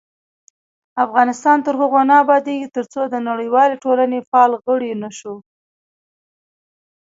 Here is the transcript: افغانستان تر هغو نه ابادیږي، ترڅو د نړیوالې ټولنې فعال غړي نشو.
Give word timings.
افغانستان 1.05 1.57
تر 1.65 1.73
هغو 1.81 2.01
نه 2.09 2.15
ابادیږي، 2.23 2.67
ترڅو 2.75 3.01
د 3.07 3.15
نړیوالې 3.29 3.75
ټولنې 3.83 4.19
فعال 4.29 4.51
غړي 4.65 4.91
نشو. 5.03 5.35